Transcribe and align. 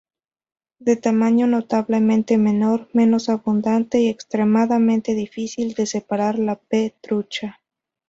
De 0.79 0.95
tamaño 0.95 1.45
notablemente 1.45 2.39
menor, 2.39 2.89
menos 2.91 3.29
abundante, 3.29 3.99
y 4.01 4.09
extremadamente 4.09 5.13
difícil 5.13 5.75
de 5.75 5.85
separar 5.85 6.37
de 6.37 6.55
"P. 6.69 6.95
trucha". 7.01 7.59